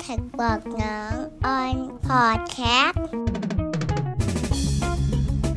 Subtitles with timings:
[0.00, 1.14] TaxBugnoms
[1.46, 3.04] on podcast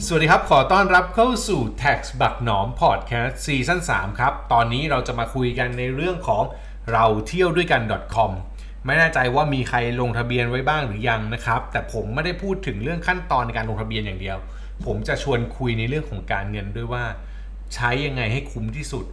[0.05, 6.43] สวัสดีครับ ขอต้อนรับเข้าสู่ TaxBugnoms พอดแคสต์ซีซั่น3ครับ ตอนนี้เราจะมาคุยกันในเรื่องของ
[6.91, 7.81] เราเที่ยวด้วยกัน
[8.15, 8.31] .com
[8.85, 14.37] ไม่แน่ใจว่ามีใครลงทะเบียนไว้บ้างหรือยังนะครับ แต่ผมไม่ได้พูดถึงเรื่องขั้นตอนในการลงทะเบียนอย่างเดียว
[14.85, 17.05] ผมจะชวนคุยในเรื่องของการเงินด้วยว่า
[17.73, 19.05] ใช้ยังไงให้คุ้มที่สุด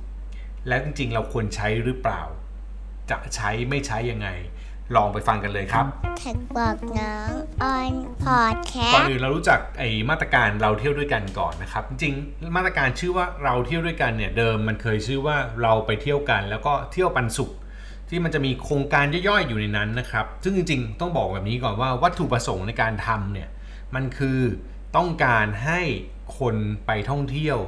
[0.69, 2.23] และจริงๆ เราควรใช้หรือเปล่า
[3.11, 4.29] จะใช้ไม่ใช้ยังไง
[4.97, 5.85] ลองไปฟังกันเลยครับ
[6.19, 7.31] แท็กบอกน้อง
[7.62, 7.93] ออน
[8.25, 17.51] พอดแคก่อนสต์อื่นเรารู้จักไอ้มาตรการเราเที่ยวด้วยกันก่อนนะครับ จริงๆมาตรการชื่อว่าเราเที่ยวด้วยกันเนี่ยเดิมมันเคยชื่อว่าเราไปเที่ยวกัน แล้วก็เที่ยวปันสุข
[18.09, 23.48] ที่มันจะมีโครงการย่อยๆอยู่ในนั้นนะครับ ซึ่งจริงๆ ต้องบอกแบบนี้ก่อนว่าวัตถุประสงค์ในการทำเนี่ย
[23.95, 24.41] มันคือ
[24.97, 25.81] ต้องการให้
[26.39, 27.59] คนไปท่องเที่ยว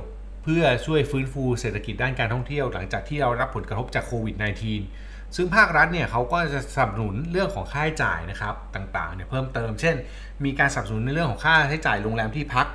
[0.42, 9.96] เพื่อช่วยฟื้นฟูเศรษฐกิจด้านการท่องเที่ยว หลังจากที่เรารับผลกระทบจากโควิด -19 ซึ่งภาครัฐเนี่ยเขาก็จะสนับสนุนเรื่องของค่าใช้จ่ายนะครับต่างๆเนี่ยเพิ่มเติม เช่น
[10.44, 12.66] มีการสนับสนุนในเรื่องของค่าใช้จ่ายโรงแรมที่พัก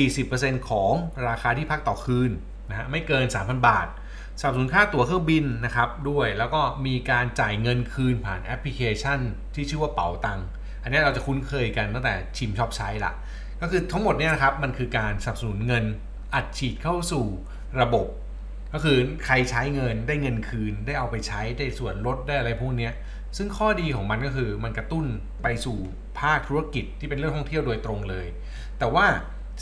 [0.00, 0.92] 40%ของ
[1.28, 2.30] ราคาที่พักต่อคืน
[2.68, 3.86] นะฮะไม่เกิน 3,000 บาท
[4.40, 9.18] สนับสนุนค่าตั๋วเครื่องบินนะครับด้วยแล้วก็มีการจ่ายเงินคืนผ่านแอปพลิเคชัน
[9.54, 10.46] ที่ชื่อว่าเป๋าตังค์
[10.82, 13.12] อันนี้เราจะคุ้นเคยกันตั้งแต่ชิมชอบใช้ละ
[13.60, 15.84] ก็คือทั้งหมดเนี่ยนะครับมันคือการสนับสนุนเงิน
[16.34, 17.24] อัดฉีดเข้าสู่
[17.80, 18.06] ระบบ
[18.72, 22.90] ก็คือใครใช้เงินได้เงินคืน ได้เอาไปใช้ได้ส่วนลดได้อะไรพวกนี้
[23.36, 25.04] ซึ่งข้อดีของมันก็คือมันกระตุ้น
[25.42, 25.78] ไปสู่
[26.20, 28.26] ภาคธุรกิจที่เป็นเรื่องท่องเที่ยวโดยตรงเลย
[28.78, 29.06] แต่ว่า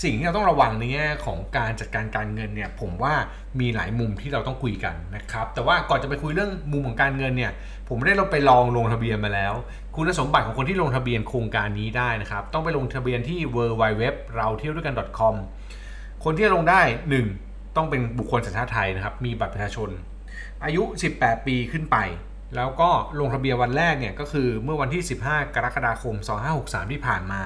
[0.03, 3.15] สิ่งที่เราต้องระวังในแง่ของการจัดการการเงินเนี่ยผมว่า
[3.61, 7.53] มีหลายมุมที่เราต้องคุยกันนะครับแต่ว่าก่อนจะไปคุยเรื่องมุมของการเงินเนี่ย
[7.89, 9.55] ผมได้เราไปลองลงทะเบียนมาแล้ว
[9.97, 14.03] คุณสมบัติของคนที่ลงทะเบียนโครงการนี้ได้นะครับต้องไปลงทะเบียนที่ w w w
[14.37, 15.34] เราเที่ยวด้วยกัน .com
[16.25, 16.81] คนที่จะลงได้
[17.21, 17.45] 1
[17.77, 19.88] ต้องเป็นบุคคลสัญชาติไทยนะครับ มีบัตรประชาชน
[20.64, 20.82] อายุ
[21.14, 21.96] 18 ปีขึ้นไป
[22.56, 26.14] แล้วก็ลงทะเบียนวันแรกเนี่ยก็คือเมื่อวันที่ 15 กรกฎาคม
[26.54, 27.42] 2563 ที่ผ่านมา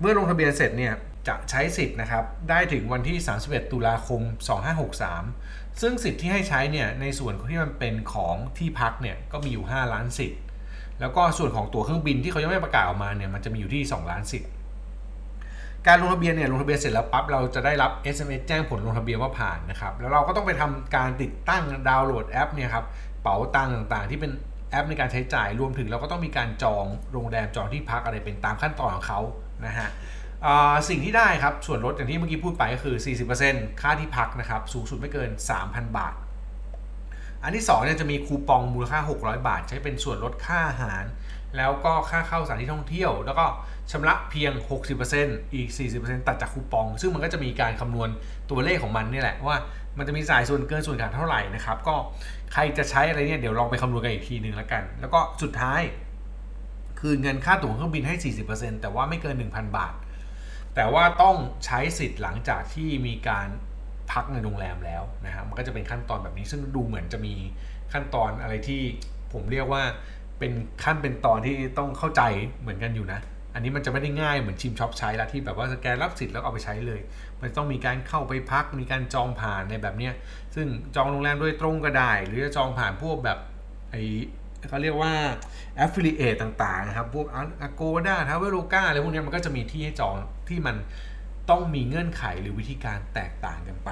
[0.00, 0.94] เมื่อลงทะเบียนเสร็จเนี่ย
[1.28, 4.20] จะใช้สิทธิ์นะครับ ได้ถึงวันที่ 31 ตุลาคม
[5.00, 10.40] 2563 ซึ่งสิทธิ์ที่ให้ใช้เนี่ยในส่วนที่มันเป็นของที่พักเนี่ยก็มีอยู่ 5 ล้านสิทธิ์
[11.00, 14.50] แล้วก็ส่วนของตั๋วเครื่องบินที่เขายังไม่ประกาศออกมาเนี่ยมันจะมีอยู่ที่ 2 ล้านสิทธิ์
[15.86, 22.84] การลงทะเบียนเนี่ยลงทะเบียนเสร็จแล้วปั๊บเราจะได้รับ SMS แจ้งผลลงทะเบียนว่าผ่านนะครับแล้วเราก็ต้องไปทำการติดตั้งดาวน์โหลดแอปเนี่ยครับ
[23.22, 24.32] เป๋าตังค์ต่างๆ ที่เป็น
[24.70, 29.20] แอปในการใช้จ่ายรวมถึงเราก็ต้องมีการจองโรงแรมจองที่พักอะไรเป็นตามขั้นตอนของเขา
[29.66, 29.88] นะฮะ
[30.88, 32.96] สิ่งที่ได้ครับส่วนลดอย่างที่เมื่อกี้พูดไปก็คือ
[33.38, 35.30] 40%ค่าที่พักนะครับสูงสุดไม่เกิน
[35.62, 36.14] 3,000 บาท
[37.42, 41.04] อันที่2เนี่ยจะมีคูปองมูลค่า 600 บาท ใช้เป็นส่วนลดค่าอาหาร
[41.56, 43.44] แล้วก็ค่าเข้าสถานที่ท่องเที่ยว แล้วก็
[43.92, 44.52] ชำระเพียง
[45.02, 45.68] 60%อีก
[45.98, 48.08] 40%ตัดจากคูปอง ซึ่งมันก็จะมีการคำนวณ
[48.50, 49.56] ตัวเลขของมันนี่แหละว่า
[49.98, 51.94] มันจะมีจ่ายส่วนเกินส่วนขาดเท่าไหร่นะครับ ก็
[52.52, 55.80] ใครจะใช้อะไรเนี่ยเดี๋ยวลองไปคำนวณกันอีกทีหนึ่งแล้วกัน แล้วก็สุดท้าย
[57.00, 59.94] คือเงินค่าตั๋วเครื่องบินให้ 40%แต่ว่าไม่เกิน 1,000 บาท
[60.74, 63.48] แต่ว่าต้องใช้สิทธิ์หลังจากที่มีการ
[64.12, 67.34] พักในโรงแรมแล้วนะฮะมันก็จะเป็นขั้นตอนแบบนี้ซึ่งดูเหมือนจะมี
[67.92, 68.82] ขั้นตอนอะไรที่
[69.32, 69.82] ผมเรียกว่า
[70.42, 72.22] เป็นขั้นเป็นตอนที่ต้องเข้าใจ
[72.60, 73.20] เหมือนกันอยู่นะ
[73.54, 77.00] อันนี้มันจะไม่ได้ง่ายเหมือนชิมช็อปใช้ละที่แบบว่าสแกนรับสิทธิ์แล้วเอาไปใช้เลย
[77.40, 80.14] มันต้องมีการเข้าไปพัก มีการจองผ่านในแบบเนี้ย
[80.54, 83.38] ซึ่งจองโรงแรมโดยตรงก็ได้ หรือจะจองผ่านพวกแบบ
[83.90, 83.96] ไอ
[84.68, 85.12] เขาเรียกว่า
[85.84, 87.26] affiliate ต่างๆนะครับ พวก
[87.66, 90.14] Agoda t r a v e l o g a อะไรพวกนี้มันก็จะมีที่ให้จอง
[90.48, 90.76] ที่มัน
[91.50, 93.90] ต้องมีเงื่อนไขหรือวิธีการแตกต่างกันไป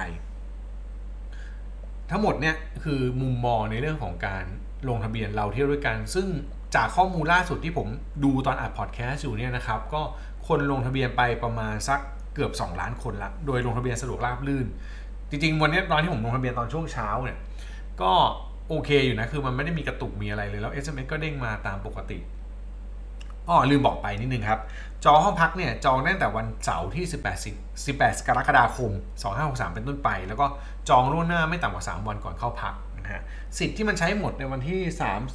[2.09, 4.45] ทั้งหมดเนี่ยคือมุมมองในเรื่องของการ
[4.89, 6.27] ลงทะเบียนเราเที่ยวด้วยกัน ซึ่ง
[6.75, 7.87] จากข้อมูลล่าสุดที่ผม
[8.23, 10.01] ดูตอนอัดพอดแคสต์อยู่เนี่ยนะครับ ก็
[10.47, 11.99] คนลงทะเบียนไปประมาณสัก
[12.35, 14.67] เกือบ 2 ล้านคนละ โดยลงทะเบียนสะดวกราบลื่น
[15.29, 17.37] จริงๆ วันนี้ตอนที่ผมลงทะเบียนตอนช่วงเช้าเนี่ย
[18.01, 18.11] ก็
[18.69, 22.19] โอเคอยู่นะ คือมันไม่ได้มีกระตุกมีอะไรเลย แล้ว SMS ก็เด้งมาตามปกติ
[23.47, 24.59] อ๋อลืมบอกไปนิดนึงครับ
[25.05, 27.51] จองห้องพักเนี่ยจองตั้งแต่วันเสาร์ที่ 18สิ
[27.91, 28.91] 18 กรกฎาคม
[29.33, 30.45] 2563 เป็นต้นไป แล้วก็
[30.89, 33.21] จองล่วงหน้าไม่ต่ำกว่า 3 วันก่อนเข้าพัก นะฮะ
[33.57, 34.79] สิทธิ์ที่มันใช้หมดในวันที่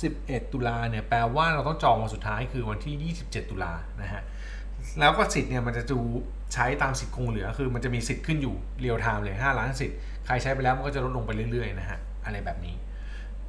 [0.00, 3.72] 31 ตุลาเนี่ยแปลว่าเราต้องจองวันสุดท้ายคือวันที่ 27 ตุลา
[4.02, 4.22] นะฮะ
[5.00, 6.00] แล้วก็สิทธิ์เนี่ยมันจะดู
[6.54, 9.96] ใช้ตามสิทธิ์คงเหลือ คือมันจะมีสิทธิ์ขึ้นอยู่เรียลไทม์เลย 5 ล้านสิทธิ์
[10.26, 12.74] ใครใช้ไปแล้วมันก็จะลดลงไปเรื่อยๆนะฮะอะไรแบบนี้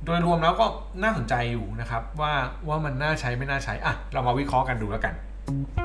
[0.06, 0.66] โดยรวมแล้วก็
[1.04, 2.34] น่าสนใจอยู่นะครับว่า
[2.68, 5.14] ว่ามันน่าใช้ไม่น่าใช้อะเรามาวิเคราะห์กันดูแล้วกัน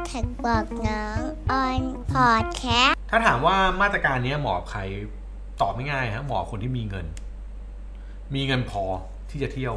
[0.06, 1.18] TaxBugnoms
[1.50, 1.82] on
[2.12, 4.80] podcast ถ้าถามว่ามาตรการนี้เหมาะกับใคร
[5.60, 7.06] ตอบไม่ง่ายฮะเหมาะกับคนที่มีเงิน
[8.34, 8.84] มีเงินพอ
[9.30, 9.74] ที่จะเที่ยว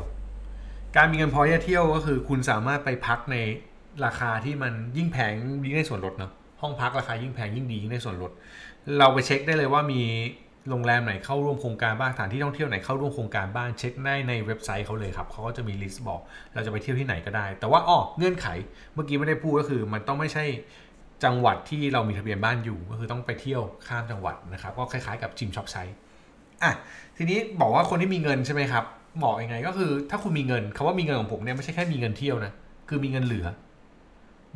[0.96, 3.38] การมีเงินพอที่จะเที่ยวก็คือคุณสามารถไปพักใน
[4.06, 5.34] ราคาที่มันยิ่งแพง
[5.66, 6.32] ยิ่งได้ส่วนลดเนาะ
[6.62, 8.32] ห้องพักราคายิ่งแพงยิ่งดียิ่งได้ส่วนลด
[8.98, 10.02] เราไปเช็คได้เลยว่ามี
[10.70, 16.22] โรงแรมไหนเข้าร่วมโครงการบ้างสถานที่ท่องเที่ยวไหนเข้าร่วมโครงการบ้างเช็คได้ในเว็บไซต์เขาเลยครับเขาก็จะมี list บอก
[16.54, 18.48] เราจะไปเที่ยวที่ไหนก็ได้ แต่ว่าอ้อเงื่อนไข
[18.94, 20.46] เมื่อกี้ไม่ได้พูดก็คือ มันต้องไม่ใช่
[21.24, 25.84] จังหวัดที่เรามีทะเบียนบ้านอยู่ก็คือต้องไปเที่ยวข้ามจังหวัดนะครับก็คล้ายๆกับชิมช้อปใช้
[26.64, 26.72] อะ
[27.18, 28.84] ทีนี้บอกว่าคนที่มีเงินใช่ไหมครับ
[29.24, 32.54] บอกยังไง ก็คือ ถ้าคุณมีเงินคาว่ามีเงินของผมเนี่ยไม่ใช่แค่มีเงินเที่ยวนะ
[32.90, 33.48] คือมีเงินเหลือ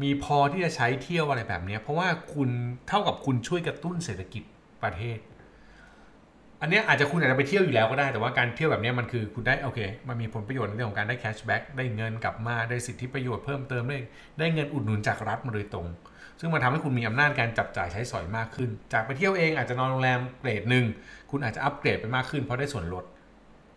[0.02, 2.50] มีพอที่จะใช้เที่ยวอะไรแบบนี้เพราะว่าคุณ
[2.88, 4.44] เท่ากับคุณช่วยกระตุ้นเศรษฐกิจ
[4.84, 5.20] ประเทศ
[6.62, 13.98] อันนี้อาจจะคุณอาจจะไปเที่ยวอยู่แล้วก็ได้แต่ว่าการเที่ยวแบบนี้มันคือคุณได้โอเค มันมีผลประโยชน์ในเรื่องของการได้แคชแบ็กได้เงินกลับมาได้สิทธิประโยชน์เพิ่มเติมได้
[14.40, 15.88] ได้เงินอุดหนุนจากรัฐมาโดยตรง
[16.40, 20.86] ซึ่งมันทาให้คุณมีอำนาจการจับจ่ายใช้สอยมากขึ้น จากไปเที่ยวเองอาจจะนอนโรงแรมเกรดหนึ่ง
[21.32, 23.04] คุณอาจจะอัปเกรดไปมากขึ้นเพราะได้ส่วนลด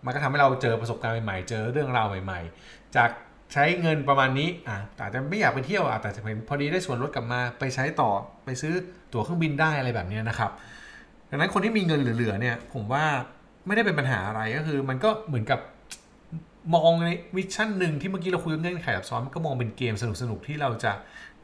[0.04, 3.10] มันก็ทำให้เราเจอประสบการณ์ใหม่ๆ เจอเรื่องราวใหม่ ๆ จาก
[3.52, 8.10] ใช้เงินประมาณนี้อะอาจจะไม่อยากไปเที่ยวอะแต่จะเป็นพอดีได้ส่วนลดกลับมาไปใช้ต่อ
[8.44, 8.74] ไปซื้อ
[9.12, 10.50] ตั๋วเครื่องบินได้อะไรแบบนี้นะครับ
[11.30, 13.04] ดังนั้นคนที่มีเงินเหลือๆเนี่ยผมว่า
[13.66, 15.60] ไม่ได้เป็นปัญหาอะไรก็คือ มันก็เหมือนกับ
[16.74, 20.92] มองในวิชั่นหนึ่งที่เมื่อกี้เราคุยเงื่อนไขซับซ้อนมันก็มองเป็นเกมสนุกๆที่เราจะ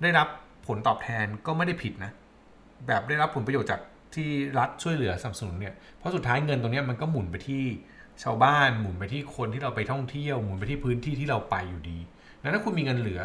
[0.02, 0.28] ได้รับ
[0.68, 2.10] ผลตอบแทนก็ไม่ได้ผิดนะ
[2.86, 3.80] แบบได้รับผลประโยชน์จาก
[4.14, 4.28] ที่
[4.58, 7.62] รัฐช่วยเหลือสนับสนุนเนี่ยเพราะสุดท้ายเงินตรงนี้มันก็หมุนไปที่
[8.22, 11.98] ชาวบ้านหมุนไปที่คนที่เราไปท่องเที่ยวหมุนไปที่พื้นที่ที่เราไปอยู่ดี
[12.42, 13.20] นั้นถ้าคุณมีเงินเหลือ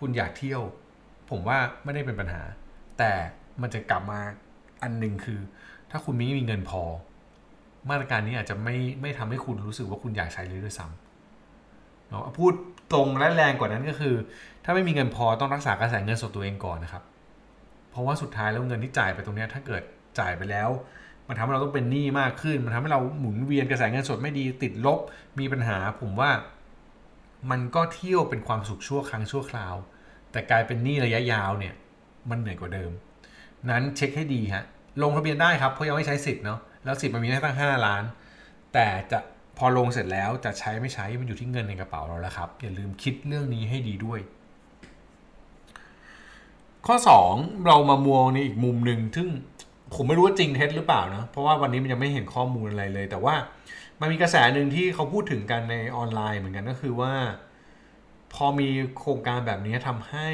[0.00, 0.60] คุณอยากเที่ยว
[1.30, 2.42] ผมว่าไม่ได้เป็นปัญหา
[2.98, 3.12] แต่
[3.62, 4.20] มันจะกลับมา
[4.82, 5.40] อันหนึ่งคือ
[5.90, 6.82] ถ้าคุณไม่มีเงินพอ
[7.90, 12.52] มาตรการนี้อาจจะไม่ไม่ทำให้คุณรู้สึกว่าคุณอยากใช้เลยด้วยซ้ำเนาะพูด
[12.92, 14.14] ตรงและแรงกว่านั้นก็คือ
[14.64, 17.02] ถ้าไม่มีเงินพอต้องรักษากระแสเงินสดตัวเองก่อนนะครับ
[17.90, 19.82] เพราะว่าสุดท้ายแล้วเงินที่จ่ายไปตรงนี้ถ้าเกิด
[20.18, 20.68] จ่ายไปแล้ว
[21.28, 25.00] มันทำให้เราต้องเป็นหนี้มากขึ้น มันทำให้เราหมุนเวียนกระแสเงินสดไม่ดีติดลบ
[25.38, 26.30] มีปัญหา ผมว่า
[27.50, 29.74] มันก็เที่ยวเป็นความสุขชั่วครั้งชั่วคราว
[30.32, 31.74] แต่กลายเป็นหนี้ระยะยาวเนี่ย
[32.30, 32.90] มันเหนื่อยกว่าเดิม
[33.70, 34.64] นั้นเช็คให้ดีฮะ
[35.02, 38.02] ลงทะเบียนได้ครับเพราะยังไม่ใช้สิทธิ์เนาะแล้วสิทธิ์มันมีให้ตั้ง5ล้าน
[38.74, 39.18] แต่จะ
[39.58, 44.20] พอลงเสร็จแล้วจะใช้ไม่ใช้มันอยู่ที่เงินในกระเป๋าเราแล้วครับ อย่าลืมคิดเรื่องนี้ให้ดีด้วย
[46.86, 46.96] ข้อ
[47.30, 49.28] 2 เรามามองในอีกมุมหนึ่งซึ่ง
[49.94, 53.34] ผมไม่รู้ว่าจริงเท็จหรือเปล่านะเพราะว่าวันนี้มันยังไม่เห็นข้อมูลอะไรเลย แต่ว่า
[54.00, 57.12] มันมีกระแสหนึ่งที่เขาพูดถึงกันในออนไลน์เหมือนกันก็คือว่า
[58.34, 58.68] พอมี
[58.98, 60.28] โครงการแบบนี้ทำให้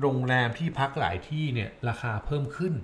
[0.00, 2.74] โรงแรมที่พักหลายที่เนี่ยราคาเพิ่มขึ้น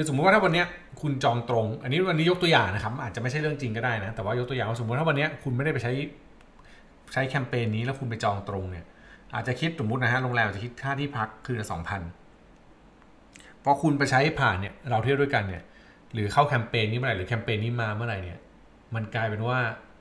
[0.00, 0.64] คือสมมุติว่าถ้าวันนี้
[1.02, 5.92] คุณจองตรง อันนี้วันนี้ยกตัวอย่างนะครับ อาจจะไม่ใช่เรื่องจริงก็ได้นะ แต่ว่ายกตัวอย่างว่าสมมติถ้าวันนี้คุณไม่ได้ไปใช้
[7.12, 8.84] ใช้แคมเปญนี้แล้วคุณไปจองตรงเนี่ย
[9.34, 12.02] อาจจะคิดสมมตินะฮะโรงแรมจะคิดค่าที่พักคืนละสองพัน
[13.64, 15.62] พอคุณไปใช้ผ่านเนี่ยเราเที่ยวด้วยกันเนี่ย
[16.14, 18.38] หรือเข้าแคมเปญนี้เมื่อไหร่หรือแคมเปญนี้มาเมื่อไหร่เนี่ย
[18.94, 19.58] มันกลายเป็นว่า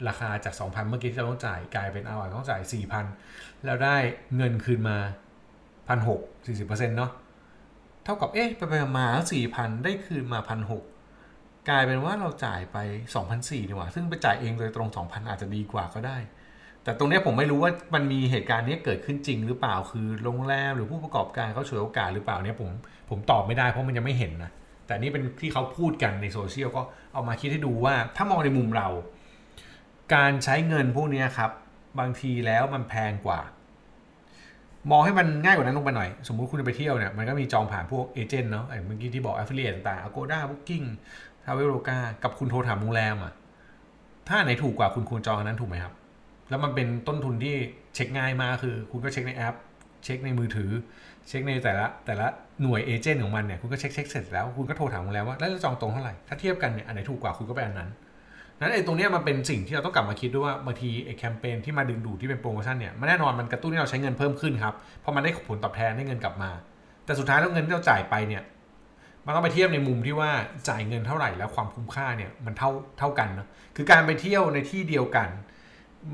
[0.08, 2.62] ราคาจาก 2,000 เมื่อกี้ที่เราต้องจ่ายกลายเป็นเอาต้องจ่าย
[3.14, 3.96] 4,000 แล้วได้
[4.36, 4.98] เงินคืนมา
[5.88, 7.12] 1,600 40%เนาะ
[8.08, 9.08] เท่ากับเอ๊ะไปไปมา
[9.46, 10.84] 4,000ได้คืนมา1,600ก
[11.70, 12.78] กลายเป็นว่าเราจ่ายไป
[13.24, 16.18] 2,400ดีกว่า ซึ่งไปจ่ายเองโดยตรง 2,000 อาจจะดีกว่าก็ได้
[16.84, 22.70] แต่ตรงนี้ผมไม่รู้ว่ามันมีเหตุการณ์นี้เกิดขึ้นจริงหรือเปล่า คือโรงแรมหรือผู้ประกอบการเขาฉวยโอกาสหรือเปล่าเนี่ยผม
[23.10, 24.52] ผมตอบไม่ได้เพราะมันยังไม่เห็นนะ
[24.88, 26.82] แต่นี่เป็นที่เขาพูดกันในโซเชียลก็
[27.14, 28.88] เอามาคิดให้ดูว่า ถ้ามองในมุมเรา
[30.16, 31.52] การใช้เงินพวกนี้ครับ
[32.00, 33.42] บางทีแล้วมันแพงกว่า
[34.92, 40.86] มองให้มันง่ายกว่านั้นลงไปหน่อย สมมุติคุณจะไปเที่ยวเนี่ยมันก็มีจองผ่านพวกเอเจนต์เนาะไอ้เมื่อกี้ที่บอก affiliate ต่างๆ Agoda Booking
[41.44, 43.34] Traveloka กับคุณโทรถามโรงแรมอะ
[44.28, 45.94] ถ้าไหนถูกกว่าคุณควรจองอันนั้นถูกไหมครับ
[46.50, 47.56] แล้วมันเป็นต้นทุนที่
[47.96, 49.56] เช็คง่ายมากคือ คุณก็เช็คในแอป
[50.04, 50.72] เช็คในมือถือ
[51.28, 52.28] เช็คในแต่ละแต่ละ
[52.62, 57.90] หน่วยเอเจนต์ของมันเนี่ยคุณก็เช็คเช็คเสร็จแล้วคุณก็โทรถามโรงแรมว่าแล้วจะจองตรงเท่าไหร่ถ้าเทียบกันเนี่ยอันไหนถูกกว่าคุณก็ไปอันนั้น
[58.60, 66.52] นั้นไอ้ตรงนี้มันเป็นสิ่งที่เราต้องกลับมาคิดด้วยว่าบางทีไอ้แคมเปญที่มาดึงดูดที่เป็นโปรโมชั่นเนี่ยมันแน่นอนมันกระตุ้นให้เราใช้เงินเพิ่มขึ้นครับเพราะมันได้ผลตอบแทนได้เงินกลับมา
[67.06, 68.44] แต่สุดท้ายแล้วเงินที่เราจ่ายไปเนี่ย
[69.26, 70.32] มันต้องไปเทียบในมุมที่ว่า
[70.70, 75.30] จ่ายเงินเท่าไหร่แล้วความคุ้มค่าเนี่ยมันเท่าเท่ากันเนาะคือการไปเที่ยวในที่เดียวกัน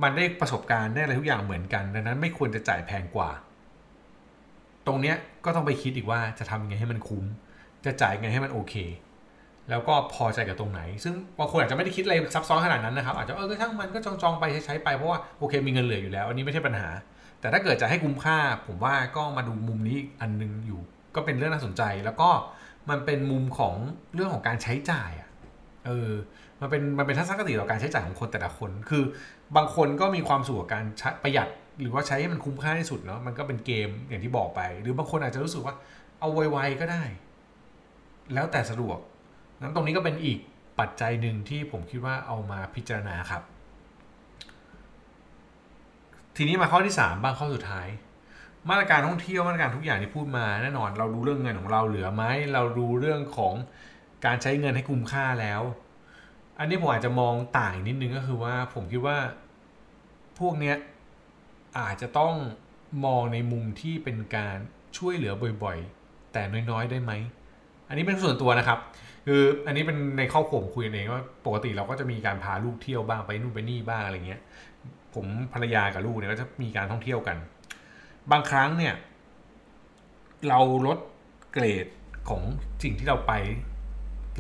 [0.04, 3.30] มันได้ประสบการณ์ได้อะไรทุกอย่างเหมือนกันดังนั้นไม่ควรจะจ่ายแพงกว่า
[4.88, 7.26] ตรงเนี้ยก็ต้องไปคิดอีกว่าจะทำยังไงให้มันคุ้ม
[7.86, 8.74] จะจ่ายยังไงให้มันโอเค
[9.70, 16.88] แล้วก็พอใจกับตรงไหน ซึ่งบางคนอาจจะไม่ได้คิดอะไรซับซ้อนขนาดนั้นนะครับอาจจะเออก็ช่างมันก็จองจองไปใช้ไปเพราะว่าโอเคมีเงินเหลืออยู่แล้วอันนี้ไม่ใช่ปัญหา
[17.40, 20.82] แต่ถ้าเกิดจะให้คุ้มค่า ผมว่าก็มาดูมุมนี้อันนึงอยู่
[21.16, 22.30] ก็เป็นเรื่องน่าสนใจ แล้วก็
[22.90, 23.76] มันเป็นมุมของ
[24.14, 25.30] เรื่องของการใช้จ่ายอะ
[25.86, 26.12] เออ
[26.62, 29.04] มันเป็นมันเป็นทัศนคติต่อการใช้จ่ายของคนแต่ละคน คือ
[29.56, 30.84] บางคนก็มีความสุขกับการ
[31.24, 31.48] ประหยัด
[31.82, 35.76] หรือว่าใช้ให้มันคุ้มค่าที่สุดเนาะมันก็เป็นเกมอย่างที่บอกไป หรือบางคนอาจจะรู้สึกว่า
[36.20, 37.04] เอาไวๆก็ได้
[38.34, 38.98] แล้วแต่สะดวก
[39.64, 40.40] นั้นตรงนี้ก็เป็นอีก
[40.80, 43.44] ปัจจัยหนึ่งที่ผมคิดว่าเอามาพิจารณาครับ
[46.36, 47.88] ทีนี้มาข้อที่ 3 บ้างข้อสุดท้าย
[48.70, 53.54] มาตรการท่องเที่ยวมาตรการทุกอย่างที่พูดมาแน่นอน เรารู้เรื่องเงินของเราเหลือไหมเรารู้เรื่องของ
[54.26, 55.62] การใช้เงินให้คุ้มค่าแล้ว
[56.60, 59.18] อันนี้ผมอาจจะมองต่างนิดนึงก็คือว่าผมคิดว่า
[60.40, 60.76] พวกเนี้ย
[61.80, 62.34] อาจจะต้อง
[63.06, 64.56] มองในมุมที่เป็นการ
[64.98, 66.42] ช่วยเหลือบ่อยๆ แต่
[66.72, 67.12] น้อยๆ ได้ไหม
[67.88, 68.80] อันนี้เป็นส่วนตัวนะครับ
[69.26, 74.42] คืออันนี้เป็นในครอบครัวผมคุยเองว่าปกติเราก็จะมีการพาลูกเที่ยวบ้างไปนู่นไปนี่บ้างอะไรเงี้ย
[75.16, 77.38] ผมภรรยากับลูกเนี่ยก็จะมีการท่องเที่ยวกัน
[78.32, 78.94] บางครั้งเนี่ย
[80.50, 80.98] เราลด
[81.54, 81.86] เกรด
[82.30, 82.42] ของ
[82.84, 83.34] สิ่งที่เราไป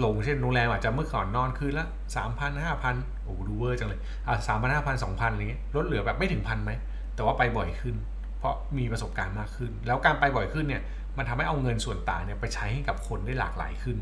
[0.03, 6.71] ลงเช่นโรงแรมอาจจะเมื่อก่อนนอนคืนละสามพันห้าพันโอ้ดูเวอร์จังเลยอะสามพันห้าพันสองพันอะไรเงี้ยลดเหลือแบบไม่ถึงพันไหม
[7.15, 7.95] แต่ว่าไปบ่อยขึ้น
[8.39, 10.81] เพราะมีประสบการณ์มากขึ้น แล้วการไปบ่อยขึ้นเนี่ย
[11.17, 13.97] มันทำให้เอาเงินส่วนต่างเนี่ยไปใช้ให้กับคนได้หลากหลายขึ้น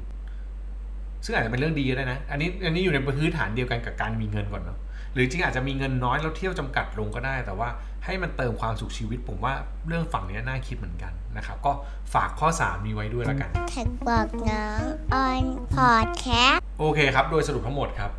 [1.25, 4.79] ซึ่งอาจจะเป็นเรื่องดีก็ได้นะ อันนี้อันนี้อยู่ในพื้นฐานเดียวกันกับการมีเงินก่อนเนาะ
[5.13, 7.69] หรือจริงอาจจะมีเงินน้อยแล้วเที่ยวจำกัดลงก็ได้ แต่ว่า
[8.05, 9.53] ให้มันเติมความสุขชีวิต ผมว่า
[9.87, 11.71] เรื่องฝั่งนี้น่าคิดเหมือนกันนะครับ ก็
[12.13, 14.81] ฝากข้อ 3 นี้ไว้ด้วยแล้วกันแท็กบอกน้อง
[15.13, 15.43] ออน
[15.75, 18.11] พอดแคสต์โอเคครับ โดยสรุปทั้งหมดครับ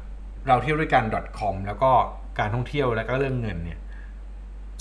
[0.49, 1.05] เราเที่ยวด้วยกัน
[1.39, 1.91] .com แล้วก็
[2.39, 3.79] การท่องเที่ยวแล้วก็เรื่องเงินเนี่ย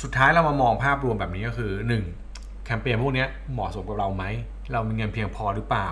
[0.01, 1.71] สุดท้ายเรามามองภาพรวมแบบนี้ก็คือ
[2.17, 2.65] 1.
[2.65, 4.23] แคมเปญพวกเนี้ยเหมาะสมกับเราไหม
[4.71, 5.89] เรามีเงินเพียงพอหรือเปล่า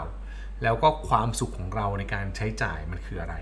[0.64, 3.36] แล้วก็ความสุขของเราในการใช้จ่ายมันคืออะไร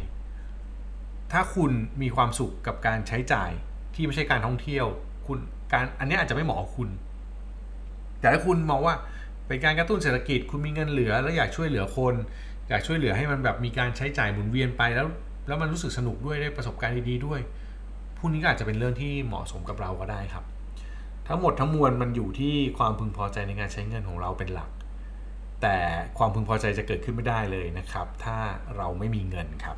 [1.31, 1.71] ถ้าคุณ
[2.01, 3.51] มีความสุขกับการใช้จ่าย
[3.93, 4.86] ที่ไม่ใช่การท่องเที่ยว
[5.27, 5.39] คุณ
[5.74, 6.89] การอันนี้อาจจะไม่เหมาะคุณ
[8.19, 8.95] แต่ถ้าคุณมองว่า
[9.47, 12.15] เป็นการกระตุ้นเศรษฐกิจ คุณมีเงินเหลือ แล้วอยากช่วยเหลือคน
[12.69, 15.07] อยากช่วยเหลือให้มันแบบมีการใช้จ่ายหมุนเวียนไปแล้ว
[15.47, 17.39] แล้วมันรู้สึกสนุกด้วยได้ประสบการณ์ดีๆด้วย
[18.17, 20.43] พวกนี้ก็อาจจะเป็นเรื่องที่เหมาะสมกับเราก็ได้ครับ
[21.27, 24.69] ทั้งหมดทั้งมวลมันอยู่ที่ความพึงพอใจในการใช้เงินของเราเป็นหลัก
[25.61, 25.77] แต่
[26.17, 28.37] ความพึงพอใจจะเกิดขึ้นไม่ได้เลยนะครับ ถ้า
[28.75, 29.77] เราไม่มีเงินครับ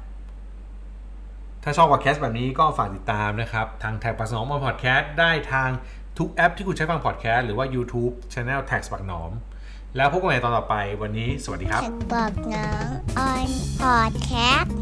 [1.63, 5.69] ถ้าชอบพอดแคสต์แบบนี้ก็ฝากติดตามนะครับ ทาง TaxBugnoms พอดแคสต์ได้ทาง
[6.17, 9.31] ทุกแอปที่คุณใช้ฟังพอดแคสต์หรือว่า YouTube Channel TaxBugnoms
[9.95, 12.89] แล้วพบกันใหม่ตอนต่อไปวันนี้ สวัสดีครับแท็กบอกน้อม
[13.29, 13.49] on
[13.81, 14.78] podcast